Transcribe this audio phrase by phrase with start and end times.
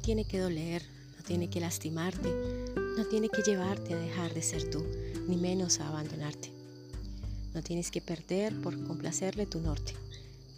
[0.00, 0.82] tiene que doler,
[1.16, 2.28] no tiene que lastimarte,
[2.96, 4.84] no tiene que llevarte a dejar de ser tú,
[5.28, 6.50] ni menos a abandonarte.
[7.54, 9.94] No tienes que perder por complacerle tu norte,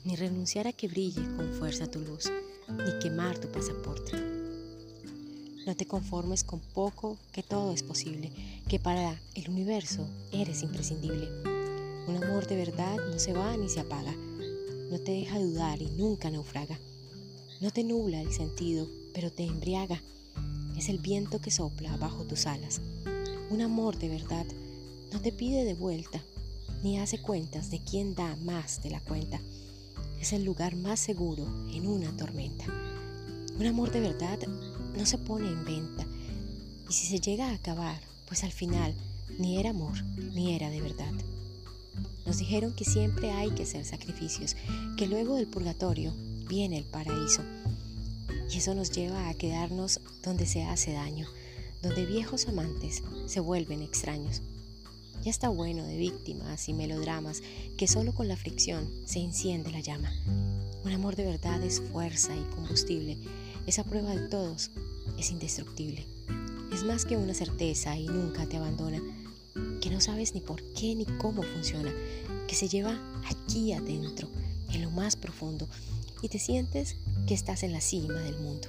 [0.05, 2.30] ni renunciar a que brille con fuerza tu luz,
[2.69, 4.12] ni quemar tu pasaporte.
[5.66, 8.30] No te conformes con poco, que todo es posible,
[8.69, 11.29] que para el universo eres imprescindible.
[12.06, 14.15] Un amor de verdad no se va ni se apaga,
[14.91, 16.79] no te deja dudar y nunca naufraga.
[17.61, 20.01] No te nubla el sentido, pero te embriaga.
[20.77, 22.80] Es el viento que sopla bajo tus alas.
[23.51, 24.47] Un amor de verdad
[25.12, 26.20] no te pide de vuelta,
[26.83, 29.41] ni hace cuentas de quién da más de la cuenta.
[30.20, 32.65] Es el lugar más seguro en una tormenta.
[33.59, 34.39] Un amor de verdad
[34.97, 36.06] no se pone en venta.
[36.89, 38.95] Y si se llega a acabar, pues al final
[39.39, 40.03] ni era amor,
[40.34, 41.12] ni era de verdad.
[42.27, 44.56] Nos dijeron que siempre hay que hacer sacrificios,
[44.97, 46.14] que luego del purgatorio
[46.48, 47.42] viene el paraíso.
[48.53, 51.27] Y eso nos lleva a quedarnos donde se hace daño,
[51.81, 54.42] donde viejos amantes se vuelven extraños.
[55.25, 57.42] Ya está bueno de víctimas y melodramas
[57.78, 60.12] que solo con la fricción se enciende la llama.
[60.84, 63.17] Un amor de verdad es fuerza y combustible.
[63.67, 64.70] Esa prueba de todos
[65.19, 66.05] es indestructible.
[66.73, 69.00] Es más que una certeza y nunca te abandona,
[69.80, 71.92] que no sabes ni por qué ni cómo funciona,
[72.48, 72.98] que se lleva
[73.30, 74.28] aquí adentro,
[74.73, 75.69] en lo más profundo,
[76.20, 78.69] y te sientes que estás en la cima del mundo.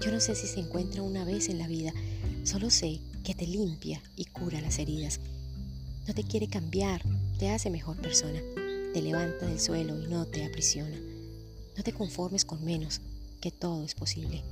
[0.00, 1.92] Yo no sé si se encuentra una vez en la vida,
[2.44, 5.20] solo sé que te limpia y cura las heridas.
[6.08, 7.02] No te quiere cambiar,
[7.38, 8.40] te hace mejor persona,
[8.94, 10.96] te levanta del suelo y no te aprisiona.
[11.76, 13.00] No te conformes con menos,
[13.40, 14.42] que todo es posible,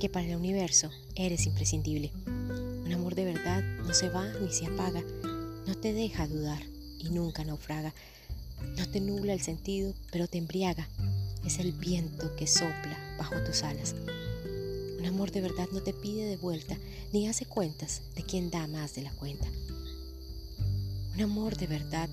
[0.00, 2.10] que para el universo eres imprescindible.
[2.26, 5.02] Un amor de verdad no se va ni se apaga,
[5.66, 6.62] no te deja dudar
[6.98, 7.94] y nunca naufraga.
[8.76, 10.88] No te nubla el sentido, pero te embriaga
[11.44, 13.94] es el viento que sopla bajo tus alas.
[14.98, 16.76] Un amor de verdad no te pide de vuelta
[17.12, 19.46] ni hace cuentas de quién da más de la cuenta.
[21.14, 22.08] Un amor de verdad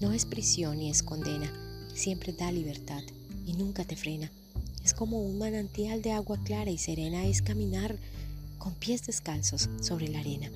[0.00, 1.52] no es prisión ni es condena,
[1.94, 3.02] siempre da libertad
[3.46, 4.30] y nunca te frena.
[4.84, 7.96] Es como un manantial de agua clara y serena, es caminar
[8.58, 10.50] con pies descalzos sobre la arena.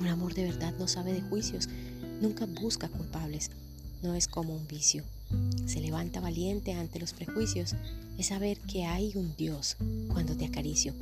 [0.00, 1.68] Un amor de verdad no sabe de juicios,
[2.20, 3.50] nunca busca culpables,
[4.02, 5.04] no es como un vicio,
[5.66, 7.74] se levanta valiente ante los prejuicios
[8.18, 9.76] es saber que hay un Dios
[10.08, 10.94] cuando te acaricio.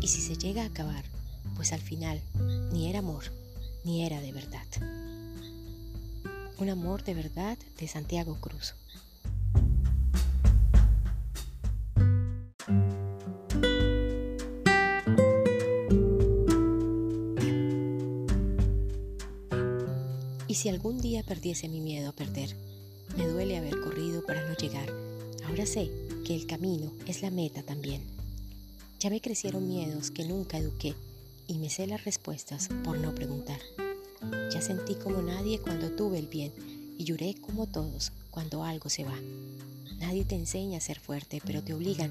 [0.00, 1.04] Y si se llega a acabar,
[1.56, 2.20] pues al final
[2.72, 3.24] ni era amor,
[3.84, 4.66] ni era de verdad.
[6.58, 8.74] Un amor de verdad de Santiago Cruz.
[20.60, 22.54] Si algún día perdiese mi miedo a perder,
[23.16, 24.92] me duele haber corrido para no llegar.
[25.46, 25.90] Ahora sé
[26.26, 28.02] que el camino es la meta también.
[28.98, 30.94] Ya me crecieron miedos que nunca eduqué
[31.48, 33.58] y me sé las respuestas por no preguntar.
[34.52, 36.52] Ya sentí como nadie cuando tuve el bien
[36.98, 39.18] y lloré como todos cuando algo se va.
[39.98, 42.10] Nadie te enseña a ser fuerte, pero te obligan.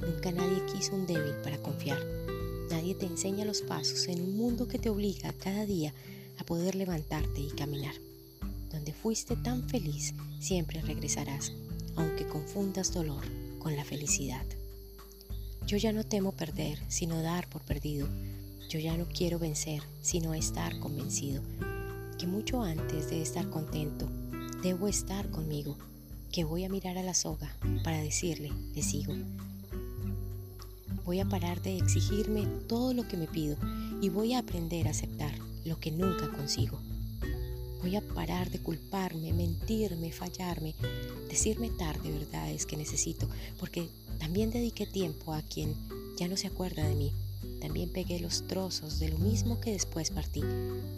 [0.00, 2.02] Nunca nadie quiso un débil para confiar.
[2.70, 6.74] Nadie te enseña los pasos en un mundo que te obliga cada día a poder
[6.74, 7.94] levantarte y caminar.
[8.70, 11.52] Donde fuiste tan feliz, siempre regresarás,
[11.96, 13.24] aunque confundas dolor
[13.58, 14.44] con la felicidad.
[15.66, 18.08] Yo ya no temo perder, sino dar por perdido.
[18.68, 21.42] Yo ya no quiero vencer, sino estar convencido.
[22.18, 24.08] Que mucho antes de estar contento,
[24.62, 25.76] debo estar conmigo.
[26.32, 29.14] Que voy a mirar a la soga para decirle, le sigo.
[31.04, 33.56] Voy a parar de exigirme todo lo que me pido
[34.00, 35.32] y voy a aprender a aceptar
[35.64, 36.78] lo que nunca consigo.
[37.82, 40.74] Voy a parar de culparme, mentirme, fallarme,
[41.28, 43.26] decirme tarde verdades que necesito,
[43.58, 43.88] porque
[44.18, 45.74] también dediqué tiempo a quien
[46.18, 47.12] ya no se acuerda de mí.
[47.60, 50.42] También pegué los trozos de lo mismo que después partí.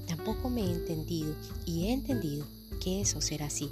[0.07, 1.35] Tampoco me he entendido
[1.67, 2.47] y he entendido
[2.81, 3.71] que eso será así.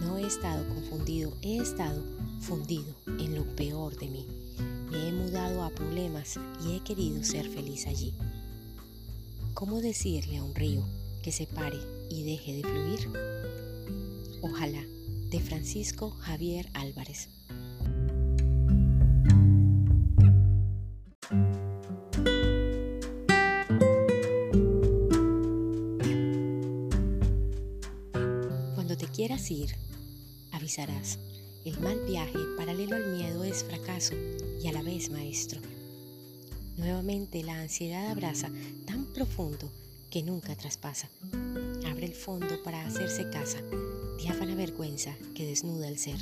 [0.00, 2.04] No he estado confundido, he estado
[2.40, 4.26] fundido en lo peor de mí.
[4.90, 8.14] Me he mudado a problemas y he querido ser feliz allí.
[9.58, 10.88] ¿Cómo decirle a un río
[11.20, 11.78] que se pare
[12.08, 13.10] y deje de fluir?
[14.40, 14.80] Ojalá,
[15.30, 17.28] de Francisco Javier Álvarez.
[28.76, 29.74] Cuando te quieras ir,
[30.52, 31.18] avisarás.
[31.64, 34.14] El mal viaje paralelo al miedo es fracaso
[34.62, 35.60] y a la vez maestro.
[36.76, 38.52] Nuevamente la ansiedad abraza
[38.98, 39.70] tan profundo
[40.10, 41.08] que nunca traspasa.
[41.86, 43.58] Abre el fondo para hacerse casa,
[44.18, 46.18] diáfana vergüenza que desnuda el ser.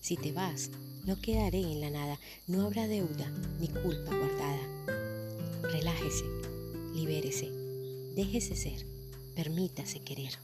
[0.00, 0.70] Si te vas,
[1.06, 3.30] no quedaré en la nada, no habrá deuda
[3.60, 4.60] ni culpa guardada.
[5.62, 6.24] Relájese,
[6.94, 7.50] libérese,
[8.14, 8.86] déjese ser,
[9.34, 10.34] permítase querer.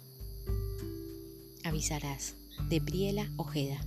[1.64, 2.34] Avisarás
[2.70, 3.78] de Briela Ojeda.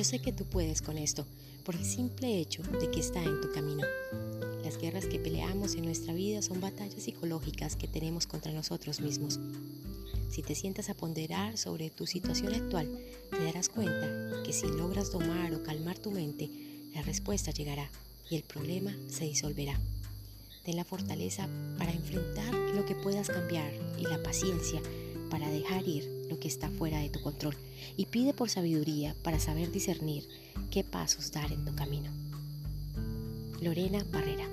[0.00, 1.26] Yo sé que tú puedes con esto,
[1.62, 3.86] por el simple hecho de que está en tu camino.
[4.64, 9.38] Las guerras que peleamos en nuestra vida son batallas psicológicas que tenemos contra nosotros mismos.
[10.30, 12.88] Si te sientas a ponderar sobre tu situación actual,
[13.30, 16.48] te darás cuenta que si logras domar o calmar tu mente,
[16.94, 17.86] la respuesta llegará
[18.30, 19.78] y el problema se disolverá.
[20.64, 24.80] Ten la fortaleza para enfrentar lo que puedas cambiar y la paciencia
[25.28, 27.56] para dejar ir lo que está fuera de tu control
[27.96, 30.24] y pide por sabiduría para saber discernir
[30.70, 32.10] qué pasos dar en tu camino.
[33.60, 34.48] Lorena Barrera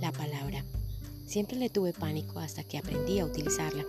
[0.00, 0.64] La palabra.
[1.26, 3.84] Siempre le tuve pánico hasta que aprendí a utilizarla.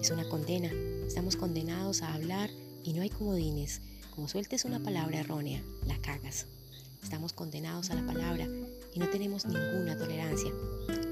[0.00, 0.70] Es una condena.
[1.06, 2.50] Estamos condenados a hablar
[2.82, 3.82] y no hay comodines
[4.16, 6.46] como sueltes una palabra errónea, la cagas.
[7.02, 8.48] Estamos condenados a la palabra
[8.94, 10.50] y no tenemos ninguna tolerancia.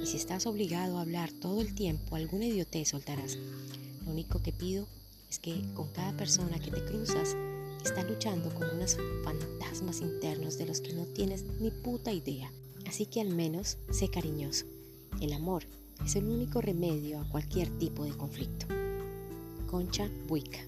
[0.03, 3.37] Y si estás obligado a hablar todo el tiempo, alguna idiotez soltarás.
[4.07, 4.89] Lo único que pido
[5.29, 7.37] es que con cada persona que te cruzas,
[7.85, 12.51] está luchando con unos fantasmas internos de los que no tienes ni puta idea.
[12.87, 14.65] Así que al menos sé cariñoso.
[15.21, 15.65] El amor
[16.03, 18.67] es el único remedio a cualquier tipo de conflicto.
[19.67, 20.61] Concha Buica.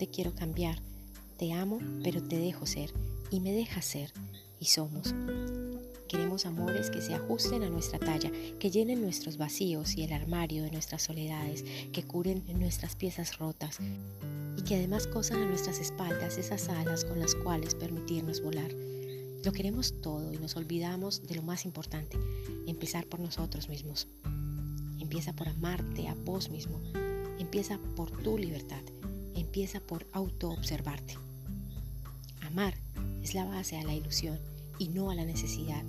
[0.00, 0.78] Te quiero cambiar.
[1.36, 2.90] Te amo, pero te dejo ser
[3.30, 4.10] y me dejas ser
[4.58, 5.14] y somos.
[6.08, 10.62] Queremos amores que se ajusten a nuestra talla, que llenen nuestros vacíos y el armario
[10.62, 13.76] de nuestras soledades, que curen nuestras piezas rotas
[14.56, 18.72] y que además cosan a nuestras espaldas esas alas con las cuales permitirnos volar.
[19.44, 22.18] Lo queremos todo y nos olvidamos de lo más importante,
[22.66, 24.08] empezar por nosotros mismos.
[24.98, 26.80] Empieza por amarte a vos mismo.
[27.38, 28.80] Empieza por tu libertad.
[29.34, 31.16] Empieza por autoobservarte.
[32.42, 32.74] Amar
[33.22, 34.38] es la base a la ilusión
[34.78, 35.84] y no a la necesidad.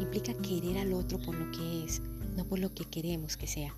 [0.00, 2.00] Implica querer al otro por lo que es,
[2.36, 3.74] no por lo que queremos que sea.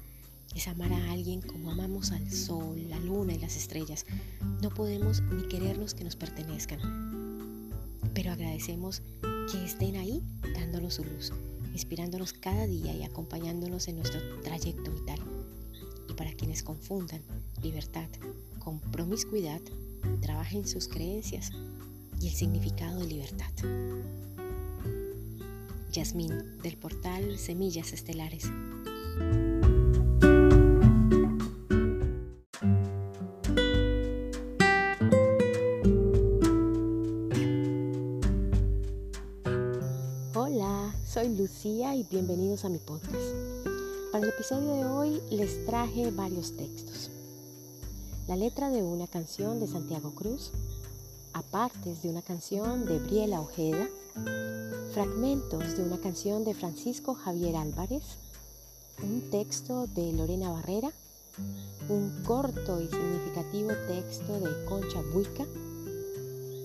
[0.54, 4.06] Es amar a alguien como amamos al sol, la luna y las estrellas.
[4.62, 7.06] No podemos ni querernos que nos pertenezcan
[8.16, 9.02] pero agradecemos
[9.52, 10.22] que estén ahí
[10.54, 11.34] dándonos su luz,
[11.74, 15.20] inspirándonos cada día y acompañándonos en nuestro trayecto vital.
[16.08, 17.20] Y para quienes confundan
[17.66, 18.08] libertad
[18.58, 19.60] con promiscuidad,
[20.20, 21.50] trabajen sus creencias
[22.20, 23.52] y el significado de libertad.
[25.90, 28.50] Yasmín, del portal Semillas Estelares.
[41.16, 43.14] soy Lucía y bienvenidos a mi podcast.
[44.12, 47.10] Para el episodio de hoy les traje varios textos.
[48.26, 50.50] La letra de una canción de Santiago Cruz,
[51.32, 53.88] apartes de una canción de Briela Ojeda,
[54.92, 58.02] fragmentos de una canción de Francisco Javier Álvarez,
[59.00, 60.90] un texto de Lorena Barrera,
[61.88, 65.46] un corto y significativo texto de Concha Buica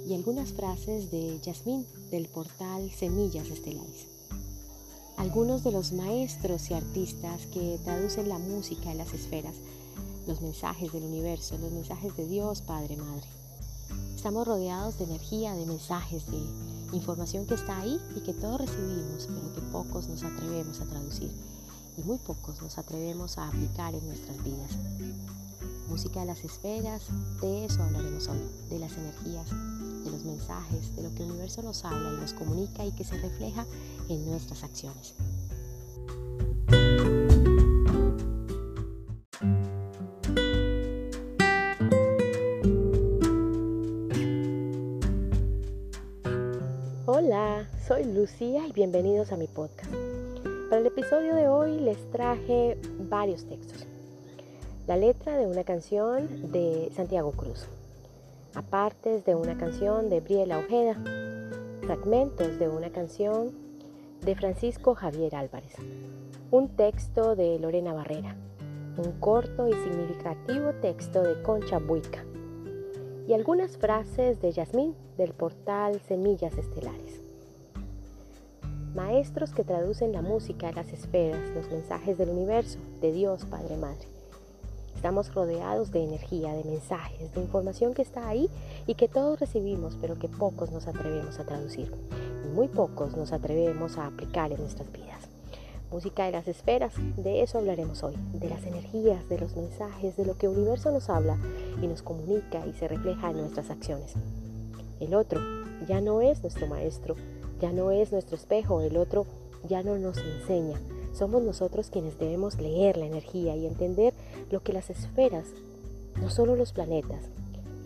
[0.08, 4.08] y algunas frases de Yasmín del portal Semillas Estelares.
[5.15, 9.53] Algunos de los maestros y artistas que traducen la música en las esferas,
[10.28, 13.28] los mensajes del universo, los mensajes de Dios, Padre, Madre.
[14.16, 16.38] Estamos rodeados de energía, de mensajes, de
[16.94, 21.32] información que está ahí y que todos recibimos, pero que pocos nos atrevemos a traducir
[21.98, 24.72] y muy pocos nos atrevemos a aplicar en nuestras vidas.
[25.90, 27.04] Música de las esferas,
[27.42, 29.50] de eso hablaremos hoy, de las energías,
[30.04, 33.04] de los mensajes, de lo que el universo nos habla y nos comunica y que
[33.04, 33.66] se refleja
[34.08, 35.13] en nuestras acciones.
[48.74, 49.92] Bienvenidos a mi podcast.
[50.70, 53.86] Para el episodio de hoy les traje varios textos.
[54.88, 57.68] La letra de una canción de Santiago Cruz,
[58.56, 60.96] apartes de una canción de Briela Ojeda,
[61.82, 63.51] fragmentos de una canción
[64.22, 65.75] de Francisco Javier Álvarez.
[66.50, 68.38] Un texto de Lorena Barrera.
[68.98, 72.24] Un corto y significativo texto de Concha Buica.
[73.28, 77.31] Y algunas frases de Yasmín del portal Semillas Estelares.
[78.96, 83.78] Maestros que traducen la música a las esferas, los mensajes del universo, de Dios Padre
[83.78, 84.06] Madre.
[84.94, 88.50] Estamos rodeados de energía, de mensajes, de información que está ahí
[88.88, 91.90] y que todos recibimos, pero que pocos nos atrevemos a traducir.
[92.44, 95.30] Y muy pocos nos atrevemos a aplicar en nuestras vidas.
[95.90, 100.26] Música de las esferas, de eso hablaremos hoy, de las energías, de los mensajes, de
[100.26, 101.38] lo que el universo nos habla
[101.82, 104.16] y nos comunica y se refleja en nuestras acciones.
[105.00, 105.40] El otro
[105.88, 107.16] ya no es nuestro maestro,
[107.62, 109.25] ya no es nuestro espejo, el otro
[109.70, 110.80] ya no nos enseña,
[111.13, 114.13] somos nosotros quienes debemos leer la energía y entender
[114.50, 115.46] lo que las esferas,
[116.20, 117.24] no solo los planetas,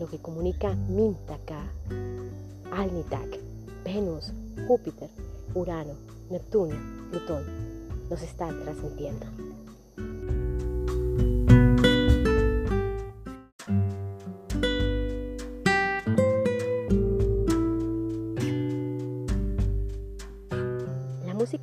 [0.00, 1.70] lo que comunica Mintaka,
[2.72, 3.38] Alnitak,
[3.84, 4.32] Venus,
[4.66, 5.10] Júpiter,
[5.54, 5.94] Urano,
[6.30, 6.74] Neptuno,
[7.10, 7.44] Plutón,
[8.08, 9.45] nos están transmitiendo.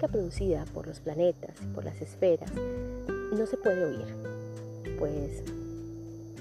[0.07, 4.05] Producida por los planetas y por las esferas no se puede oír,
[4.99, 5.43] pues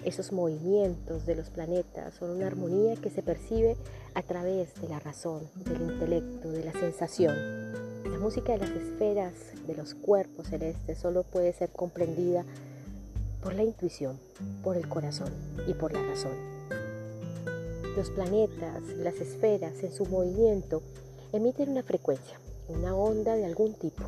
[0.04, 3.76] esos movimientos de los planetas son una armonía que se percibe
[4.14, 7.34] a través de la razón, del intelecto, de la sensación.
[8.04, 9.32] La música de las esferas,
[9.66, 12.44] de los cuerpos celestes, solo puede ser comprendida
[13.42, 14.18] por la intuición,
[14.62, 15.30] por el corazón
[15.66, 16.36] y por la razón.
[17.96, 20.82] Los planetas, las esferas en su movimiento
[21.32, 22.38] emiten una frecuencia
[22.74, 24.04] una onda de algún tipo.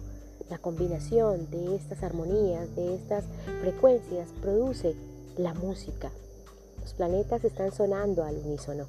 [0.50, 3.24] La combinación de estas armonías, de estas
[3.60, 4.94] frecuencias, produce
[5.36, 6.10] la música.
[6.82, 8.86] Los planetas están sonando al unísono.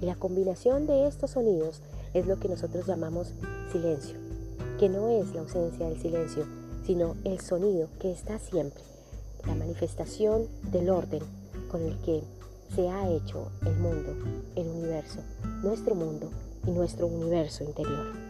[0.00, 1.82] Y la combinación de estos sonidos
[2.14, 3.32] es lo que nosotros llamamos
[3.72, 4.16] silencio,
[4.78, 6.46] que no es la ausencia del silencio,
[6.86, 8.82] sino el sonido que está siempre,
[9.46, 11.22] la manifestación del orden
[11.70, 12.22] con el que
[12.74, 14.14] se ha hecho el mundo,
[14.56, 15.20] el universo,
[15.62, 16.30] nuestro mundo
[16.66, 18.27] y nuestro universo interior.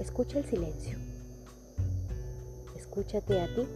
[0.00, 0.98] Escucha el silencio.
[2.76, 3.66] Escúchate a ti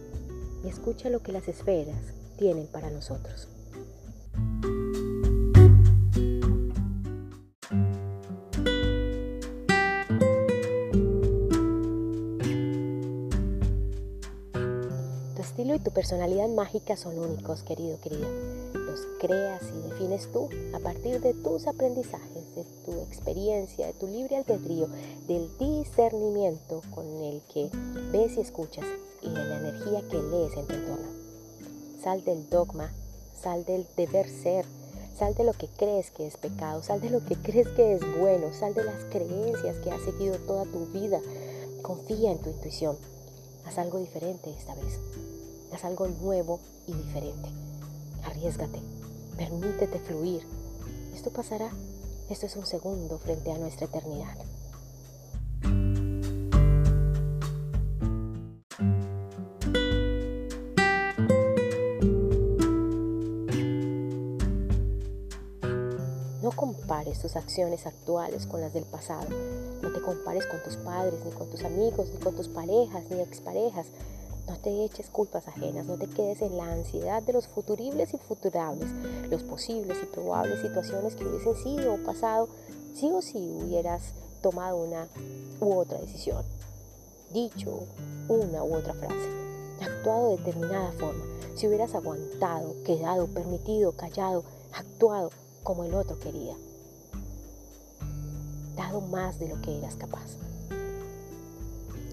[0.63, 3.47] y escucha lo que las esferas tienen para nosotros.
[15.35, 18.27] Tu estilo y tu personalidad mágica son únicos, querido, querida
[19.19, 24.37] creas y defines tú a partir de tus aprendizajes, de tu experiencia, de tu libre
[24.37, 24.87] albedrío,
[25.27, 27.69] del discernimiento con el que
[28.11, 28.85] ves y escuchas
[29.21, 30.79] y de la energía que lees en tu.
[32.01, 32.93] Sal del dogma,
[33.41, 34.65] sal del deber ser,
[35.17, 38.19] sal de lo que crees que es pecado, sal de lo que crees que es
[38.19, 41.19] bueno, sal de las creencias que has seguido toda tu vida.
[41.81, 42.97] Confía en tu intuición.
[43.65, 44.99] Haz algo diferente esta vez.
[45.73, 47.49] Haz algo nuevo y diferente.
[48.23, 48.79] Arriesgate,
[49.37, 50.43] permítete fluir.
[51.13, 51.69] Esto pasará.
[52.29, 54.37] Esto es un segundo frente a nuestra eternidad.
[66.41, 69.27] No compares tus acciones actuales con las del pasado.
[69.81, 73.21] No te compares con tus padres, ni con tus amigos, ni con tus parejas, ni
[73.21, 73.87] exparejas.
[74.49, 78.17] No te eches culpas ajenas, no te quedes en la ansiedad de los futuribles y
[78.17, 78.89] futurables,
[79.29, 82.49] los posibles y probables situaciones que hubiesen sido o pasado
[82.95, 85.07] si o si hubieras tomado una
[85.61, 86.43] u otra decisión,
[87.31, 87.83] dicho
[88.27, 89.29] una u otra frase,
[89.81, 91.23] actuado de determinada forma,
[91.55, 95.29] si hubieras aguantado, quedado, permitido, callado, actuado
[95.61, 96.55] como el otro quería,
[98.75, 100.37] dado más de lo que eras capaz.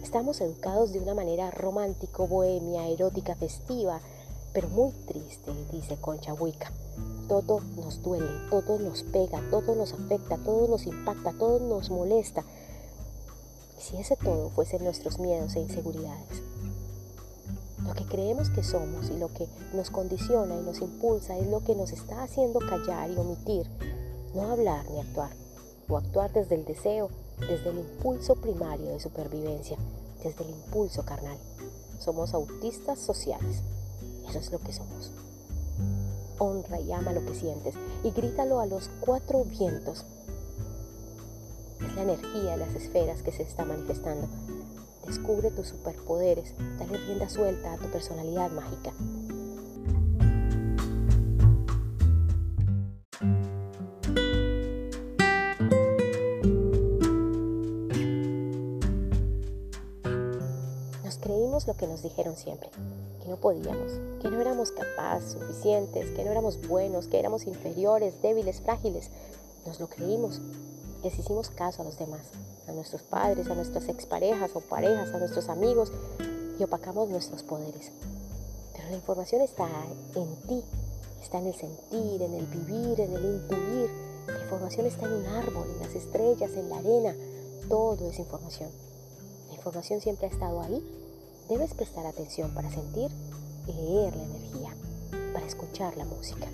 [0.06, 4.00] Estamos educados de una manera romántico, bohemia, erótica, festiva,
[4.52, 6.70] pero muy triste, dice Concha Huica.
[7.26, 12.44] Todo nos duele, todo nos pega, todo nos afecta, todo nos impacta, todo nos molesta.
[13.76, 16.40] ¿Y si ese todo fuesen nuestros miedos e inseguridades?
[17.84, 21.64] Lo que creemos que somos y lo que nos condiciona y nos impulsa es lo
[21.64, 23.68] que nos está haciendo callar y omitir,
[24.36, 25.32] no hablar ni actuar,
[25.88, 29.76] o actuar desde el deseo desde el impulso primario de supervivencia,
[30.22, 31.38] desde el impulso carnal.
[31.98, 33.62] Somos autistas sociales.
[34.28, 35.12] Eso es lo que somos.
[36.38, 37.74] Honra y ama lo que sientes
[38.04, 40.04] y grítalo a los cuatro vientos.
[41.80, 44.28] Es la energía de las esferas que se está manifestando.
[45.06, 48.92] Descubre tus superpoderes, dale rienda suelta a tu personalidad mágica.
[61.76, 62.70] Que nos dijeron siempre,
[63.22, 68.20] que no podíamos, que no éramos capaces, suficientes, que no éramos buenos, que éramos inferiores,
[68.22, 69.10] débiles, frágiles.
[69.66, 70.40] Nos lo creímos,
[71.02, 72.22] les hicimos caso a los demás,
[72.68, 75.92] a nuestros padres, a nuestras exparejas o parejas, a nuestros amigos
[76.58, 77.92] y opacamos nuestros poderes.
[78.74, 79.68] Pero la información está
[80.14, 80.62] en ti,
[81.22, 83.90] está en el sentir, en el vivir, en el intuir.
[84.26, 87.14] La información está en un árbol, en las estrellas, en la arena.
[87.68, 88.70] Todo es información.
[89.48, 90.82] La información siempre ha estado ahí.
[91.48, 93.08] Debes prestar atención para sentir
[93.68, 94.74] y leer la energía,
[95.32, 96.48] para escuchar la música.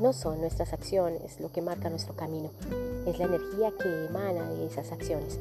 [0.00, 2.52] No son nuestras acciones lo que marca nuestro camino,
[3.04, 5.40] es la energía que emana de esas acciones.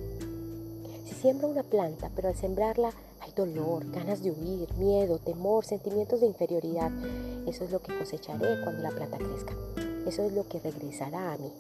[1.06, 2.92] Si siembra una planta, pero al sembrarla
[3.38, 6.92] dolor, ganas de huir, miedo, temor, sentimientos de inferioridad,
[7.48, 9.54] eso es lo que cosecharé cuando la planta crezca.
[10.08, 11.52] Eso es lo que regresará a mí.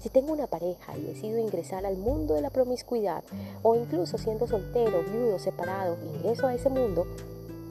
[0.00, 3.22] Si tengo una pareja y decido ingresar al mundo de la promiscuidad,
[3.62, 7.06] o incluso siendo soltero, viudo, separado, ingreso a ese mundo,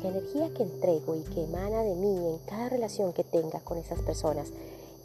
[0.01, 3.77] la energía que entrego y que emana de mí en cada relación que tenga con
[3.77, 4.51] esas personas,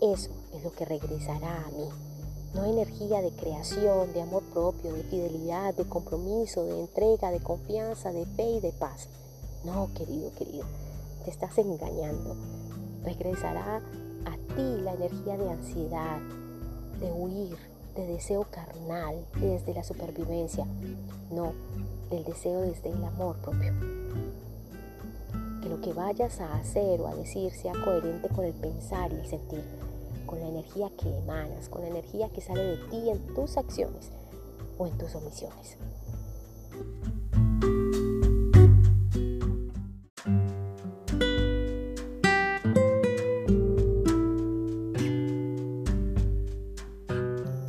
[0.01, 2.08] eso es lo que regresará a mí.
[2.55, 8.13] No energía de creación, de amor propio, de fidelidad, de compromiso, de entrega, de confianza,
[8.13, 9.09] de fe y de paz.
[9.65, 10.65] No, querido, querido,
[11.25, 12.37] te estás engañando.
[13.05, 13.77] Regresará
[14.25, 16.21] a ti la energía de ansiedad,
[17.01, 17.57] de huir,
[17.95, 20.67] de deseo carnal, desde la supervivencia.
[21.31, 21.53] No,
[22.11, 23.73] del deseo desde el amor propio
[25.61, 29.17] que lo que vayas a hacer o a decir sea coherente con el pensar y
[29.17, 29.65] el sentir,
[30.29, 34.11] con la energía que emanas, con la energía que sale de ti en tus acciones
[34.77, 35.79] o en tus omisiones.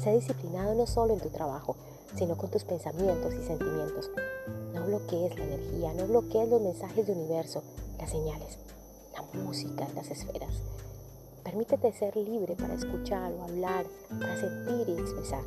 [0.04, 1.78] Sé disciplinado no solo en tu trabajo,
[2.16, 4.12] sino con tus pensamientos y sentimientos.
[4.74, 7.64] No bloquees la energía, no bloquees los mensajes de universo,
[7.98, 8.60] las señales,
[9.14, 10.62] la música, las esferas.
[11.50, 13.84] Permítete ser libre para escuchar o hablar,
[14.20, 15.42] para sentir y expresar.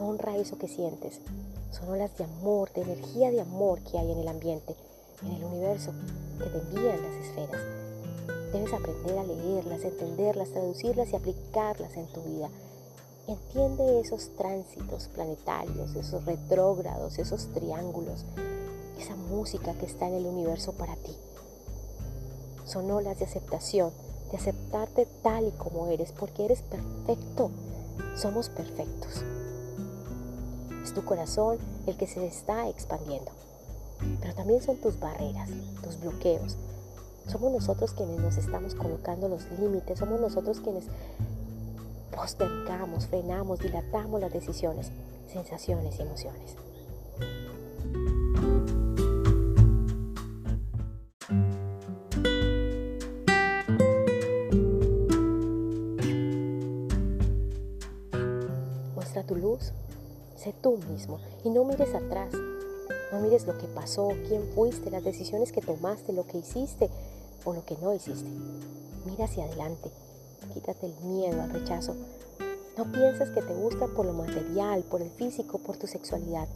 [0.00, 1.20] Honra eso que sientes.
[1.70, 4.74] Son olas de amor, de energía de amor que hay en el ambiente,
[5.22, 5.92] en el universo,
[6.38, 7.62] que te envían las esferas.
[8.52, 12.50] Debes aprender a leerlas, entenderlas, traducirlas y aplicarlas en tu vida.
[13.28, 18.24] Entiende esos tránsitos planetarios, esos retrógrados, esos triángulos,
[18.98, 21.16] esa música que está en el universo para ti.
[22.64, 23.92] Son olas de aceptación,
[24.30, 27.50] de aceptarte tal y como eres, porque eres perfecto.
[28.16, 29.24] Somos perfectos.
[30.82, 33.30] Es tu corazón el que se está expandiendo,
[34.20, 35.48] pero también son tus barreras,
[35.82, 36.56] tus bloqueos.
[37.26, 40.84] Somos nosotros quienes nos estamos colocando los límites, somos nosotros quienes
[42.14, 44.90] postergamos, frenamos, dilatamos las decisiones,
[45.30, 46.56] sensaciones y emociones.
[60.98, 62.32] Mismo y no mires atrás.
[63.12, 66.90] No mires lo que pasó, quién fuiste, las decisiones que tomaste, lo que hiciste
[67.44, 68.28] o lo que no hiciste.
[69.06, 69.90] Mira hacia adelante,
[70.52, 71.94] Quítate el miedo al rechazo.
[72.76, 76.48] No pienses que te busca por lo material, por el físico, por tu sexualidad.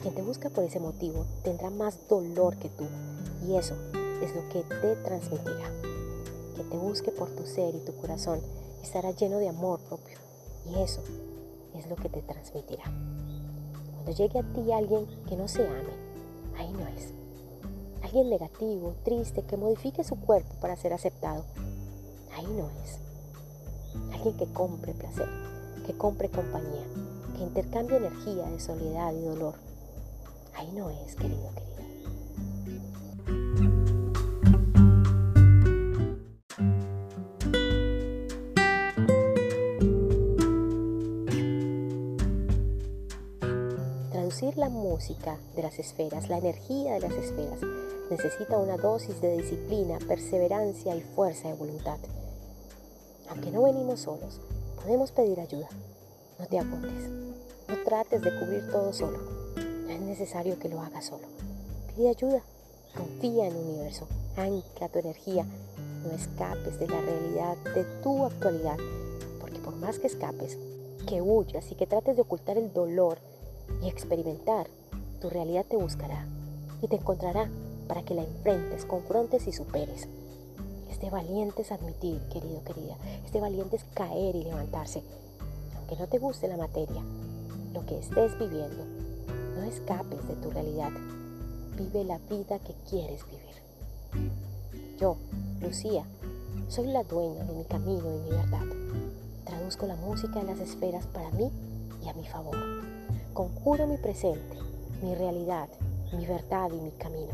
[0.00, 2.84] Quien te busca por ese motivo tendrá más dolor que tú
[3.46, 3.74] y eso
[4.22, 5.70] es lo que te transmitirá.
[6.56, 8.40] Que te busque por tu ser y tu corazón
[8.82, 10.18] estará lleno de amor propio
[10.66, 11.02] y eso
[11.74, 12.84] es lo que te transmitirá.
[14.02, 15.94] Cuando llegue a ti alguien que no se ame,
[16.58, 17.14] ahí no es.
[18.02, 21.44] Alguien negativo, triste, que modifique su cuerpo para ser aceptado,
[22.34, 22.98] ahí no es.
[24.12, 25.28] Alguien que compre placer,
[25.86, 26.84] que compre compañía,
[27.36, 29.54] que intercambie energía de soledad y dolor.
[30.56, 31.71] Ahí no es, querido, querida.
[44.56, 47.58] La música de las esferas, la energía de las esferas,
[48.10, 51.96] necesita una dosis de disciplina, perseverancia y fuerza de voluntad.
[53.30, 54.42] Aunque no venimos solos,
[54.76, 55.70] podemos pedir ayuda.
[56.38, 57.08] No te agotes.
[57.66, 59.20] No trates de cubrir todo solo.
[59.56, 61.26] No es necesario que lo hagas solo.
[61.96, 62.42] Pide ayuda.
[62.94, 64.06] Confía en el universo.
[64.36, 65.46] Ancla tu energía.
[66.04, 68.76] No escapes de la realidad de tu actualidad.
[69.40, 70.58] Porque por más que escapes,
[71.08, 73.31] que huyas y que trates de ocultar el dolor
[73.82, 74.68] y experimentar,
[75.20, 76.26] tu realidad te buscará
[76.82, 77.48] y te encontrará
[77.88, 80.08] para que la enfrentes, confrontes y superes.
[81.00, 82.96] de valiente es admitir, querido, querida.
[83.26, 85.02] Es de valiente es caer y levantarse.
[85.76, 87.02] Aunque no te guste la materia,
[87.74, 88.84] lo que estés viviendo,
[89.56, 90.92] no escapes de tu realidad.
[91.76, 94.30] Vive la vida que quieres vivir.
[95.00, 95.16] Yo,
[95.60, 96.04] Lucía,
[96.68, 98.66] soy la dueña de mi camino y mi verdad.
[99.44, 101.50] Traduzco la música de las esferas para mí
[102.04, 102.56] y a mi favor.
[103.32, 104.58] Conjuro mi presente,
[105.00, 105.66] mi realidad,
[106.12, 107.32] mi verdad y mi camino.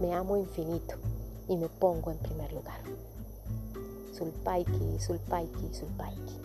[0.00, 0.96] Me amo infinito
[1.46, 2.80] y me pongo en primer lugar.
[4.12, 6.40] Sulpaiki, Sulpaiki, Sulpaiki.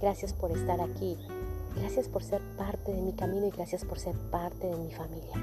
[0.00, 1.18] Gracias por estar aquí.
[1.74, 5.34] Gracias por ser parte de mi camino y gracias por ser parte de mi familia.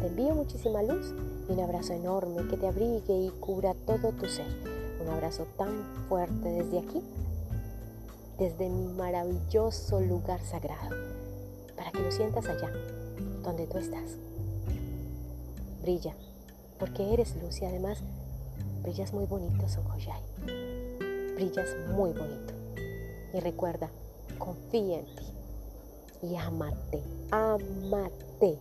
[0.00, 1.12] Te envío muchísima luz
[1.48, 4.46] y un abrazo enorme que te abrigue y cubra todo tu ser.
[5.02, 5.70] Un abrazo tan
[6.08, 7.02] fuerte desde aquí,
[8.40, 10.96] desde mi maravilloso lugar sagrado,
[11.76, 12.72] para que lo sientas allá,
[13.42, 14.16] donde tú estás.
[15.82, 16.14] Brilla,
[16.78, 18.02] porque eres luz y además
[18.82, 20.22] brillas muy bonito, Sonjoyai.
[21.34, 22.54] Brillas muy bonito.
[23.34, 23.90] Y recuerda,
[24.38, 25.26] confía en ti
[26.22, 28.58] y amate, amate,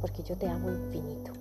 [0.00, 1.32] porque yo te amo infinito.